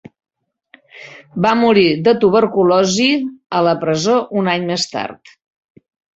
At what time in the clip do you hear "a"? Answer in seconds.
3.59-3.63